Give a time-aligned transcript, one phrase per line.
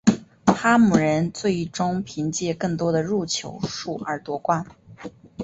[0.47, 4.65] 哈姆人最终凭借更多的入球数而夺冠。